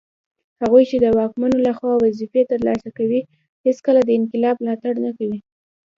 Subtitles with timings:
[0.61, 3.21] هغوی چي د واکمنو لخوا وظیفې ترلاسه کوي
[3.65, 5.39] هیڅکله د انقلاب ملاتړ نه کوي